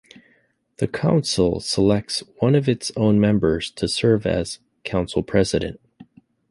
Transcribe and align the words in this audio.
The 0.77 0.87
Council 0.87 1.59
selects 1.59 2.21
one 2.39 2.55
of 2.55 2.67
its 2.67 2.91
own 2.95 3.19
members 3.19 3.69
to 3.73 3.87
serve 3.87 4.25
as 4.25 4.57
Council 4.83 5.21
President. 5.21 5.79